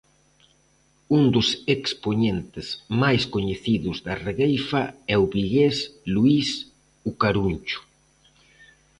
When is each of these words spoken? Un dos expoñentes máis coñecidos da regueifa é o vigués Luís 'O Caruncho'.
Un 1.17 1.23
dos 1.33 1.47
expoñentes 1.75 2.67
máis 3.01 3.23
coñecidos 3.33 3.97
da 4.05 4.13
regueifa 4.27 4.83
é 5.13 5.15
o 5.23 5.25
vigués 5.33 5.77
Luís 6.13 6.47
'O 7.07 7.11
Caruncho'. 7.21 7.83